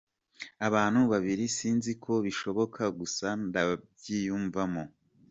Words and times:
abantu 0.67 0.99
babiri? 1.11 1.43
Sinzi 1.57 1.91
ko 2.03 2.13
bishoboka 2.25 2.83
gusa 2.99 3.27
ndabyiyumvamo. 3.45 4.83